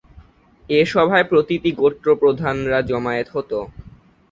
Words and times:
এ 0.69 0.81
সভায় 0.91 1.25
প্রতিটি 1.29 1.69
গোত্র 1.81 2.07
প্রধানরা 2.21 2.79
জমায়েত 2.89 3.27
হতো। 3.35 3.57